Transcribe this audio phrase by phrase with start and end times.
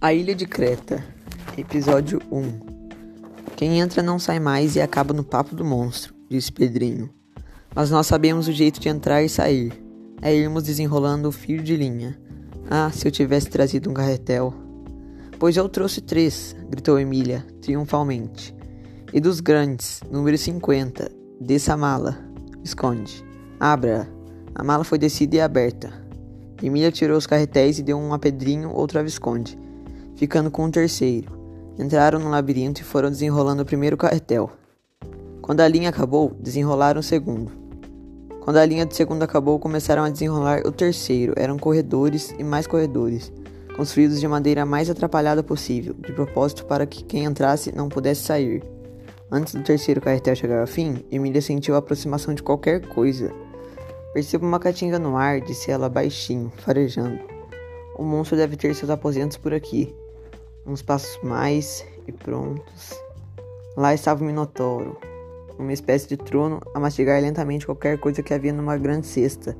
[0.00, 1.04] A Ilha de Creta,
[1.56, 2.60] episódio 1
[3.56, 7.10] Quem entra não sai mais e acaba no papo do monstro, disse Pedrinho.
[7.74, 9.72] Mas nós sabemos o jeito de entrar e sair.
[10.22, 12.16] É irmos desenrolando o fio de linha.
[12.70, 14.54] Ah, se eu tivesse trazido um carretel.
[15.36, 18.54] Pois eu trouxe três, gritou Emília, triunfalmente.
[19.12, 21.10] E dos grandes, número 50,
[21.40, 22.16] desça a mala.
[22.62, 23.24] Esconde.
[23.58, 24.08] Abra.
[24.54, 25.92] A mala foi descida e aberta.
[26.62, 29.58] Emília tirou os carretéis e deu um a Pedrinho, outro a Visconde,
[30.18, 31.38] ficando com o um terceiro.
[31.78, 34.50] Entraram no labirinto e foram desenrolando o primeiro carretel.
[35.40, 37.52] Quando a linha acabou, desenrolaram o segundo.
[38.40, 41.34] Quando a linha do segundo acabou, começaram a desenrolar o terceiro.
[41.36, 43.32] Eram corredores e mais corredores,
[43.76, 48.64] construídos de maneira mais atrapalhada possível, de propósito para que quem entrasse não pudesse sair.
[49.30, 53.30] Antes do terceiro carretel chegar ao fim, Emília sentiu a aproximação de qualquer coisa.
[54.12, 57.20] Percebo uma caatinga no ar, disse ela baixinho, farejando.
[57.96, 59.94] O monstro deve ter seus aposentos por aqui.
[60.66, 62.94] Uns passos mais e prontos.
[63.76, 64.98] Lá estava o Minotauro,
[65.58, 69.56] uma espécie de trono, a mastigar lentamente qualquer coisa que havia numa grande cesta.